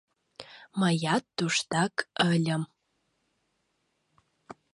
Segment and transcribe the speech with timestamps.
[0.79, 1.93] Мыят туштак
[2.31, 2.63] ыльым.